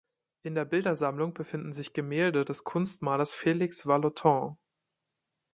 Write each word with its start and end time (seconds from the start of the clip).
In 0.41 0.55
der 0.55 0.65
Bildersammlung 0.65 1.35
befinden 1.35 1.73
sich 1.73 1.93
Gemälde 1.93 2.43
des 2.43 2.63
Kunstmalers 2.63 3.33
Felix 3.33 3.85
Vallotton. 3.85 4.57